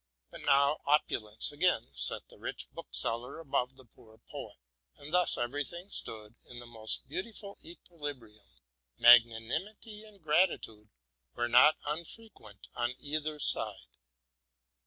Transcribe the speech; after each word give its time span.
But 0.31 0.41
now 0.41 0.79
opulence 0.87 1.51
again 1.51 1.91
set 1.95 2.27
the 2.27 2.39
rich 2.39 2.67
bookseller 2.71 3.37
above 3.37 3.75
the 3.75 3.85
poor 3.85 4.17
poet, 4.17 4.57
and 4.97 5.13
thus 5.13 5.37
every 5.37 5.63
thing 5.63 5.91
stood 5.91 6.33
in 6.45 6.57
the 6.57 6.65
most 6.65 7.07
beautiful 7.07 7.59
equilibrium. 7.63 8.49
Magnanimity 8.97 10.03
and 10.03 10.19
gratitude 10.23 10.89
were 11.35 11.47
not 11.47 11.77
unfre 11.85 12.31
quent 12.33 12.61
on 12.73 12.95
either 12.99 13.39
side. 13.39 13.99